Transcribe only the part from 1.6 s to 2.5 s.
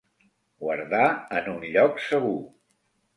lloc segur.